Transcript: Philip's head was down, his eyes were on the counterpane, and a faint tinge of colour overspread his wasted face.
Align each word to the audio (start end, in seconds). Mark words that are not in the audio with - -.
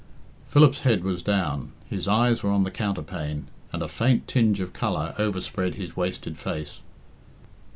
Philip's 0.49 0.79
head 0.79 1.03
was 1.03 1.21
down, 1.21 1.73
his 1.87 2.07
eyes 2.07 2.41
were 2.41 2.49
on 2.49 2.63
the 2.63 2.71
counterpane, 2.71 3.45
and 3.71 3.83
a 3.83 3.87
faint 3.87 4.27
tinge 4.27 4.59
of 4.59 4.73
colour 4.73 5.13
overspread 5.19 5.75
his 5.75 5.95
wasted 5.95 6.39
face. 6.39 6.79